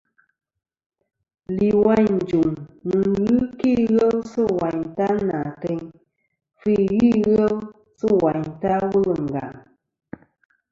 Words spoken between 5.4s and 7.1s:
àteyn, fî ghɨ